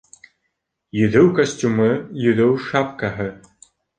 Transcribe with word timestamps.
Йөҙөү 1.01 1.27
костюмы. 1.41 1.91
Йөҙөү 2.23 2.57
шапкаһы 2.71 3.31